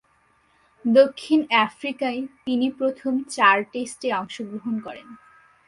দক্ষিণ 0.85 1.39
আফ্রিকায় 1.65 2.21
তিনি 2.45 2.67
প্রথম 2.71 3.13
চার 3.27 3.57
টেস্টে 3.71 4.09
অংশগ্রহণ 4.13 4.75
করেন। 4.79 5.07